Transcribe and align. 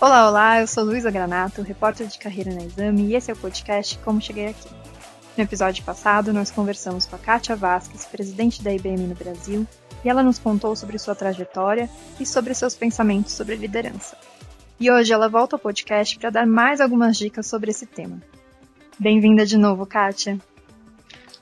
Olá, 0.00 0.28
olá, 0.28 0.60
eu 0.60 0.66
sou 0.66 0.84
Luísa 0.84 1.10
Granato, 1.10 1.62
repórter 1.62 2.08
de 2.08 2.18
carreira 2.18 2.52
na 2.52 2.64
Exame, 2.64 3.06
e 3.06 3.14
esse 3.14 3.30
é 3.30 3.34
o 3.34 3.36
podcast 3.36 3.96
Como 4.00 4.20
Cheguei 4.20 4.48
Aqui. 4.48 4.68
No 5.36 5.44
episódio 5.44 5.84
passado, 5.84 6.32
nós 6.32 6.50
conversamos 6.50 7.06
com 7.06 7.16
a 7.16 7.18
Kátia 7.18 7.56
Vasques, 7.56 8.04
presidente 8.04 8.62
da 8.62 8.74
IBM 8.74 9.06
no 9.06 9.14
Brasil, 9.14 9.66
e 10.04 10.08
ela 10.08 10.22
nos 10.22 10.38
contou 10.38 10.74
sobre 10.74 10.98
sua 10.98 11.14
trajetória 11.14 11.88
e 12.20 12.26
sobre 12.26 12.52
seus 12.52 12.74
pensamentos 12.74 13.32
sobre 13.32 13.54
liderança. 13.54 14.16
E 14.78 14.90
hoje 14.90 15.12
ela 15.12 15.28
volta 15.28 15.56
ao 15.56 15.60
podcast 15.60 16.18
para 16.18 16.30
dar 16.30 16.46
mais 16.46 16.80
algumas 16.80 17.16
dicas 17.16 17.46
sobre 17.46 17.70
esse 17.70 17.86
tema. 17.86 18.20
Bem-vinda 18.98 19.46
de 19.46 19.56
novo, 19.56 19.86
Kátia. 19.86 20.38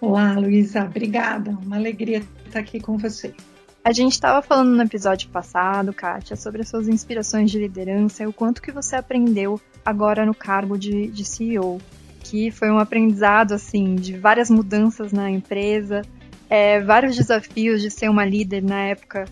Olá, 0.00 0.34
Luísa, 0.34 0.84
obrigada. 0.84 1.50
Uma 1.62 1.76
alegria 1.76 2.22
estar 2.50 2.60
aqui 2.60 2.80
com 2.80 2.98
você. 2.98 3.34
A 3.82 3.92
gente 3.92 4.12
estava 4.12 4.42
falando 4.42 4.76
no 4.76 4.82
episódio 4.82 5.30
passado, 5.30 5.92
Kátia, 5.92 6.36
sobre 6.36 6.60
as 6.60 6.68
suas 6.68 6.86
inspirações 6.86 7.50
de 7.50 7.58
liderança 7.58 8.22
e 8.22 8.26
o 8.26 8.32
quanto 8.32 8.60
que 8.60 8.70
você 8.70 8.96
aprendeu 8.96 9.58
agora 9.84 10.26
no 10.26 10.34
cargo 10.34 10.76
de, 10.76 11.06
de 11.06 11.24
CEO, 11.24 11.80
que 12.22 12.50
foi 12.50 12.70
um 12.70 12.78
aprendizado 12.78 13.54
assim 13.54 13.94
de 13.94 14.18
várias 14.18 14.50
mudanças 14.50 15.12
na 15.12 15.30
empresa, 15.30 16.02
é, 16.48 16.80
vários 16.80 17.16
desafios 17.16 17.80
de 17.80 17.90
ser 17.90 18.10
uma 18.10 18.24
líder 18.24 18.62
na 18.62 18.80
época 18.82 19.24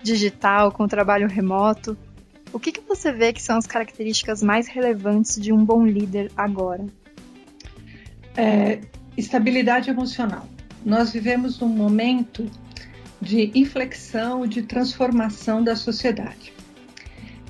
digital 0.00 0.70
com 0.70 0.86
trabalho 0.86 1.26
remoto. 1.26 1.98
O 2.52 2.60
que, 2.60 2.70
que 2.70 2.80
você 2.80 3.10
vê 3.10 3.32
que 3.32 3.42
são 3.42 3.58
as 3.58 3.66
características 3.66 4.40
mais 4.40 4.68
relevantes 4.68 5.40
de 5.40 5.52
um 5.52 5.64
bom 5.64 5.84
líder 5.84 6.30
agora? 6.36 6.86
É, 8.36 8.80
estabilidade 9.16 9.90
emocional. 9.90 10.46
Nós 10.84 11.12
vivemos 11.12 11.60
um 11.60 11.68
momento 11.68 12.48
de 13.20 13.50
inflexão 13.54 14.46
de 14.46 14.62
transformação 14.62 15.62
da 15.62 15.74
sociedade. 15.74 16.52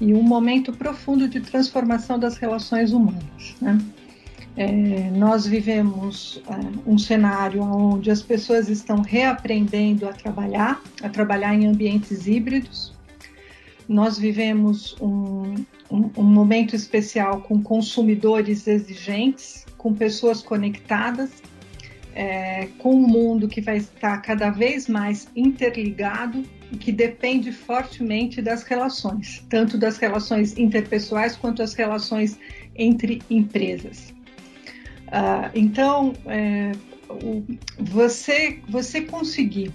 E 0.00 0.12
um 0.12 0.22
momento 0.22 0.72
profundo 0.72 1.28
de 1.28 1.40
transformação 1.40 2.18
das 2.18 2.36
relações 2.36 2.92
humanas. 2.92 3.54
Né? 3.60 3.78
É, 4.56 5.10
nós 5.10 5.46
vivemos 5.46 6.42
é, 6.48 6.90
um 6.90 6.98
cenário 6.98 7.62
onde 7.62 8.10
as 8.10 8.22
pessoas 8.22 8.68
estão 8.68 9.02
reaprendendo 9.02 10.08
a 10.08 10.12
trabalhar, 10.12 10.82
a 11.02 11.08
trabalhar 11.08 11.54
em 11.54 11.66
ambientes 11.66 12.26
híbridos. 12.26 12.92
Nós 13.88 14.18
vivemos 14.18 14.96
um, 15.00 15.54
um, 15.90 16.10
um 16.16 16.24
momento 16.24 16.74
especial 16.74 17.42
com 17.42 17.62
consumidores 17.62 18.66
exigentes, 18.66 19.64
com 19.78 19.94
pessoas 19.94 20.42
conectadas 20.42 21.30
é, 22.16 22.68
com 22.78 22.94
um 22.94 23.06
mundo 23.06 23.46
que 23.46 23.60
vai 23.60 23.76
estar 23.76 24.16
cada 24.22 24.48
vez 24.48 24.88
mais 24.88 25.28
interligado 25.36 26.42
e 26.72 26.76
que 26.78 26.90
depende 26.90 27.52
fortemente 27.52 28.40
das 28.40 28.62
relações, 28.62 29.44
tanto 29.50 29.76
das 29.76 29.98
relações 29.98 30.56
interpessoais 30.56 31.36
quanto 31.36 31.62
as 31.62 31.74
relações 31.74 32.38
entre 32.74 33.20
empresas. 33.28 34.14
Uh, 35.08 35.52
então, 35.54 36.14
é, 36.24 36.72
o, 37.22 37.44
você, 37.78 38.60
você 38.66 39.02
conseguir 39.02 39.70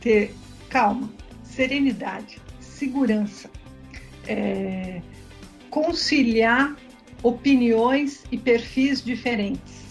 ter 0.00 0.34
calma, 0.70 1.12
serenidade, 1.42 2.38
segurança, 2.58 3.50
é, 4.26 5.02
conciliar 5.68 6.74
opiniões 7.22 8.24
e 8.32 8.38
perfis 8.38 9.04
diferentes 9.04 9.83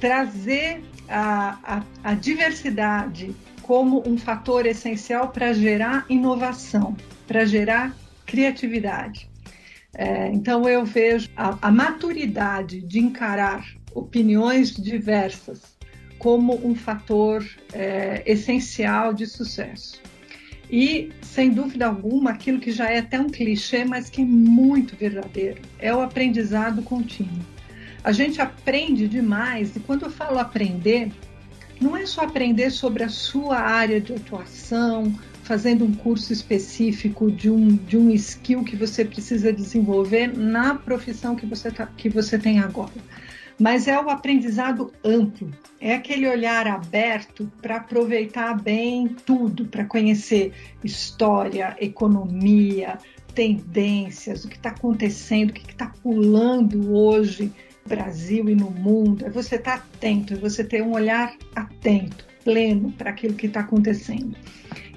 trazer 0.00 0.82
a, 1.08 1.58
a, 1.62 2.10
a 2.10 2.14
diversidade 2.14 3.34
como 3.62 4.02
um 4.06 4.16
fator 4.16 4.66
essencial 4.66 5.28
para 5.28 5.52
gerar 5.52 6.06
inovação, 6.08 6.96
para 7.26 7.44
gerar 7.44 7.94
criatividade. 8.24 9.28
É, 9.94 10.28
então, 10.28 10.68
eu 10.68 10.84
vejo 10.84 11.28
a, 11.36 11.58
a, 11.60 11.70
maturidade 11.70 12.80
de 12.80 12.98
encarar 12.98 13.66
opiniões 13.94 14.70
diversas 14.70 15.60
como 16.18 16.54
um 16.66 16.74
fator 16.74 17.44
é, 17.72 18.22
essencial 18.26 19.12
de 19.12 19.26
sucesso. 19.26 20.00
E, 20.70 21.10
sem 21.22 21.50
dúvida 21.50 21.86
alguma, 21.86 22.30
aquilo 22.30 22.60
que 22.60 22.70
já 22.70 22.90
é 22.90 22.98
até 22.98 23.18
um 23.18 23.28
clichê, 23.28 23.84
mas 23.84 24.10
que 24.10 24.20
é 24.20 24.24
muito 24.24 24.94
verdadeiro, 24.94 25.62
é 25.78 25.94
o 25.94 26.00
aprendizado 26.00 26.82
contínuo. 26.82 27.57
A 28.08 28.12
gente 28.12 28.40
aprende 28.40 29.06
demais, 29.06 29.76
e 29.76 29.80
quando 29.80 30.06
eu 30.06 30.10
falo 30.10 30.38
aprender, 30.38 31.12
não 31.78 31.94
é 31.94 32.06
só 32.06 32.22
aprender 32.22 32.70
sobre 32.70 33.04
a 33.04 33.08
sua 33.10 33.58
área 33.58 34.00
de 34.00 34.14
atuação, 34.14 35.14
fazendo 35.42 35.84
um 35.84 35.92
curso 35.92 36.32
específico 36.32 37.30
de 37.30 37.50
um, 37.50 37.76
de 37.76 37.98
um 37.98 38.08
skill 38.12 38.64
que 38.64 38.76
você 38.76 39.04
precisa 39.04 39.52
desenvolver 39.52 40.26
na 40.34 40.74
profissão 40.74 41.36
que 41.36 41.44
você, 41.44 41.70
tá, 41.70 41.84
que 41.98 42.08
você 42.08 42.38
tem 42.38 42.60
agora. 42.60 42.94
Mas 43.60 43.86
é 43.86 44.00
o 44.00 44.08
aprendizado 44.08 44.90
amplo, 45.04 45.50
é 45.78 45.94
aquele 45.94 46.26
olhar 46.26 46.66
aberto 46.66 47.52
para 47.60 47.76
aproveitar 47.76 48.54
bem 48.58 49.08
tudo, 49.26 49.66
para 49.66 49.84
conhecer 49.84 50.54
história, 50.82 51.76
economia, 51.78 52.96
tendências, 53.34 54.46
o 54.46 54.48
que 54.48 54.56
está 54.56 54.70
acontecendo, 54.70 55.50
o 55.50 55.52
que 55.52 55.70
está 55.70 55.92
pulando 56.02 56.90
hoje 56.90 57.52
Brasil 57.88 58.48
e 58.48 58.54
no 58.54 58.70
mundo, 58.70 59.26
é 59.26 59.30
você 59.30 59.56
estar 59.56 59.78
tá 59.78 59.84
atento, 59.84 60.34
é 60.34 60.36
você 60.36 60.62
ter 60.62 60.82
um 60.82 60.92
olhar 60.92 61.34
atento, 61.56 62.26
pleno 62.44 62.92
para 62.92 63.10
aquilo 63.10 63.34
que 63.34 63.46
está 63.46 63.60
acontecendo. 63.60 64.36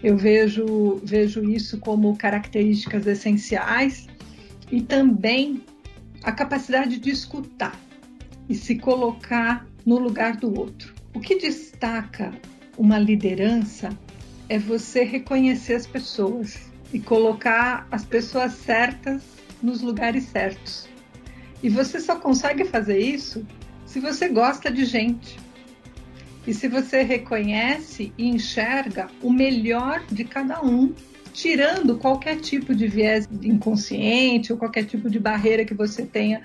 Eu 0.03 0.17
vejo, 0.17 0.99
vejo 1.03 1.43
isso 1.43 1.79
como 1.79 2.17
características 2.17 3.07
essenciais 3.07 4.07
e 4.71 4.81
também 4.81 5.63
a 6.23 6.31
capacidade 6.31 6.99
de 6.99 7.09
escutar 7.09 7.79
e 8.49 8.55
se 8.55 8.75
colocar 8.75 9.65
no 9.85 9.97
lugar 9.97 10.37
do 10.37 10.59
outro. 10.59 10.93
O 11.13 11.19
que 11.19 11.37
destaca 11.37 12.33
uma 12.77 12.97
liderança 12.99 13.89
é 14.49 14.57
você 14.59 15.03
reconhecer 15.03 15.75
as 15.75 15.87
pessoas 15.87 16.71
e 16.93 16.99
colocar 16.99 17.87
as 17.89 18.03
pessoas 18.03 18.53
certas 18.53 19.23
nos 19.61 19.81
lugares 19.81 20.25
certos. 20.25 20.90
E 21.63 21.69
você 21.69 21.99
só 21.99 22.15
consegue 22.15 22.65
fazer 22.65 22.99
isso 22.99 23.45
se 23.85 23.99
você 23.99 24.29
gosta 24.29 24.71
de 24.71 24.85
gente. 24.85 25.37
E 26.45 26.53
se 26.53 26.67
você 26.67 27.03
reconhece 27.03 28.11
e 28.17 28.27
enxerga 28.27 29.07
o 29.21 29.31
melhor 29.31 30.03
de 30.11 30.23
cada 30.23 30.63
um, 30.63 30.93
tirando 31.33 31.97
qualquer 31.97 32.37
tipo 32.37 32.73
de 32.73 32.87
viés 32.87 33.27
inconsciente 33.43 34.51
ou 34.51 34.57
qualquer 34.57 34.85
tipo 34.85 35.09
de 35.09 35.19
barreira 35.19 35.63
que 35.63 35.73
você 35.73 36.03
tenha 36.03 36.41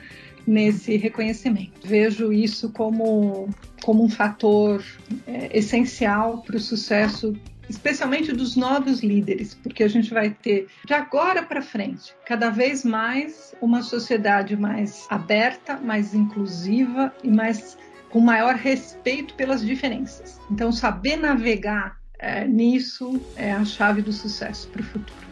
nesse 0.47 0.97
reconhecimento. 0.97 1.73
Vejo 1.83 2.33
isso 2.33 2.71
como, 2.71 3.49
como 3.83 4.05
um 4.05 4.09
fator 4.09 4.85
é, 5.27 5.57
essencial 5.59 6.43
para 6.43 6.57
o 6.57 6.61
sucesso 6.61 7.35
especialmente 7.69 8.33
dos 8.33 8.57
novos 8.57 9.01
líderes, 9.03 9.55
porque 9.55 9.83
a 9.83 9.89
gente 9.89 10.13
vai 10.13 10.31
ter 10.31 10.69
de 10.85 10.95
agora 10.95 11.43
para 11.43 11.63
frente 11.63 12.15
cada 12.25 12.51
vez 12.51 12.85
mais 12.85 13.55
uma 13.61 13.83
sociedade 13.83 14.57
mais 14.57 15.07
aberta, 15.11 15.77
mais 15.77 16.15
inclusiva 16.15 17.13
e 17.23 17.29
mais 17.29 17.77
com 18.11 18.21
maior 18.21 18.55
respeito 18.55 19.35
pelas 19.35 19.65
diferenças. 19.65 20.41
Então, 20.51 20.71
saber 20.71 21.17
navegar 21.17 21.97
é, 22.19 22.47
nisso 22.47 23.21
é 23.37 23.53
a 23.53 23.65
chave 23.65 24.01
do 24.01 24.13
sucesso 24.13 24.69
para 24.69 24.81
o 24.81 24.85
futuro. 24.85 25.27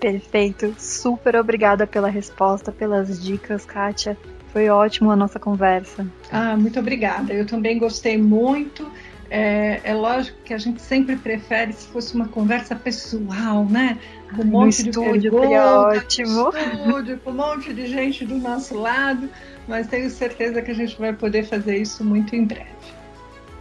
Perfeito. 0.00 0.74
Super 0.78 1.36
obrigada 1.36 1.86
pela 1.86 2.08
resposta, 2.08 2.72
pelas 2.72 3.22
dicas, 3.22 3.66
Kátia. 3.66 4.16
Foi 4.52 4.68
ótimo 4.68 5.10
a 5.10 5.16
nossa 5.16 5.38
conversa. 5.38 6.06
Ah, 6.32 6.56
muito 6.56 6.80
obrigada. 6.80 7.32
Eu 7.32 7.46
também 7.46 7.78
gostei 7.78 8.16
muito. 8.16 8.90
É, 9.30 9.80
é, 9.84 9.94
lógico 9.94 10.36
que 10.44 10.52
a 10.52 10.58
gente 10.58 10.82
sempre 10.82 11.14
prefere 11.14 11.72
se 11.72 11.86
fosse 11.86 12.16
uma 12.16 12.26
conversa 12.26 12.74
pessoal, 12.74 13.64
né? 13.64 13.96
Com 14.34 14.42
um 14.42 14.46
monte 14.46 14.78
no 14.78 14.84
de 14.84 14.90
estúdio, 14.90 15.30
perguntas, 15.30 16.02
ótimo. 16.02 16.48
Estúdio, 16.48 17.20
com 17.20 17.30
um 17.30 17.34
monte 17.34 17.72
de 17.72 17.86
gente 17.86 18.24
do 18.24 18.34
nosso 18.36 18.76
lado, 18.76 19.28
mas 19.68 19.86
tenho 19.86 20.10
certeza 20.10 20.60
que 20.60 20.72
a 20.72 20.74
gente 20.74 20.98
vai 20.98 21.12
poder 21.12 21.44
fazer 21.44 21.76
isso 21.76 22.04
muito 22.04 22.34
em 22.34 22.44
breve. 22.44 22.66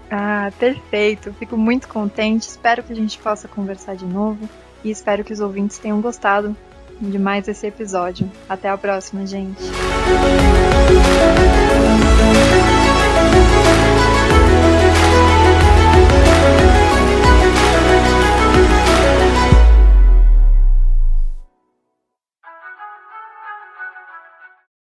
Ah, 0.10 0.52
perfeito. 0.58 1.32
Fico 1.34 1.56
muito 1.56 1.88
contente. 1.88 2.48
Espero 2.48 2.82
que 2.82 2.92
a 2.92 2.96
gente 2.96 3.18
possa 3.20 3.48
conversar 3.48 3.96
de 3.96 4.06
novo 4.06 4.50
e 4.84 4.90
espero 4.90 5.24
que 5.24 5.32
os 5.32 5.40
ouvintes 5.40 5.78
tenham 5.78 6.02
gostado 6.02 6.56
de 7.00 7.20
mais 7.20 7.48
esse 7.48 7.68
episódio. 7.68 8.30
Até 8.48 8.70
a 8.70 8.78
próxima, 8.78 9.26
gente. 9.26 9.62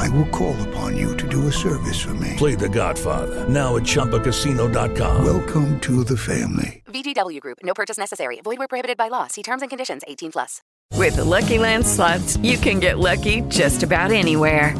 I 0.00 0.08
will 0.08 0.26
call 0.28 0.56
upon 0.68 0.96
you 0.96 1.14
to 1.18 1.28
do 1.28 1.48
a 1.48 1.52
service 1.52 2.00
for 2.00 2.14
me. 2.14 2.34
Play 2.36 2.54
The 2.54 2.68
Godfather 2.68 3.46
now 3.48 3.76
at 3.76 3.82
ChumbaCasino.com. 3.82 5.24
Welcome 5.24 5.78
to 5.80 6.04
the 6.04 6.16
family. 6.16 6.82
VGW 6.86 7.40
Group. 7.40 7.58
No 7.62 7.74
purchase 7.74 7.98
necessary. 7.98 8.40
Void 8.40 8.58
where 8.58 8.68
prohibited 8.68 8.96
by 8.96 9.08
law. 9.08 9.26
See 9.26 9.42
terms 9.42 9.62
and 9.62 9.70
conditions. 9.70 10.02
18 10.08 10.32
plus. 10.32 10.62
With 10.96 11.16
the 11.16 11.24
Lucky 11.24 11.58
Land 11.58 11.86
slots, 11.86 12.38
you 12.38 12.56
can 12.56 12.80
get 12.80 12.98
lucky 12.98 13.42
just 13.42 13.82
about 13.82 14.10
anywhere. 14.10 14.74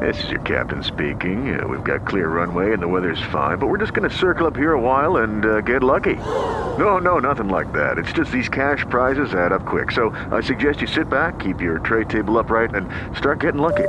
This 0.00 0.22
is 0.24 0.30
your 0.30 0.40
captain 0.42 0.82
speaking. 0.82 1.58
Uh, 1.58 1.66
we've 1.66 1.84
got 1.84 2.06
clear 2.06 2.28
runway 2.28 2.72
and 2.72 2.82
the 2.82 2.88
weather's 2.88 3.22
fine, 3.32 3.58
but 3.58 3.66
we're 3.66 3.78
just 3.78 3.94
going 3.94 4.08
to 4.08 4.14
circle 4.14 4.46
up 4.46 4.56
here 4.56 4.72
a 4.72 4.80
while 4.80 5.18
and 5.18 5.44
uh, 5.44 5.60
get 5.60 5.82
lucky. 5.82 6.14
No, 6.14 6.98
no, 6.98 7.18
nothing 7.18 7.48
like 7.48 7.72
that. 7.72 7.98
It's 7.98 8.12
just 8.12 8.30
these 8.30 8.48
cash 8.48 8.84
prizes 8.90 9.32
add 9.34 9.52
up 9.52 9.64
quick. 9.64 9.90
So 9.90 10.10
I 10.30 10.40
suggest 10.40 10.80
you 10.82 10.86
sit 10.86 11.08
back, 11.08 11.38
keep 11.38 11.60
your 11.60 11.78
tray 11.78 12.04
table 12.04 12.38
upright, 12.38 12.74
and 12.74 12.88
start 13.16 13.40
getting 13.40 13.60
lucky. 13.60 13.88